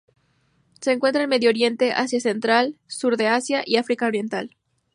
[0.79, 4.57] Se encuentra en Medio Oriente, Asia central, sur de Asia y África oriental.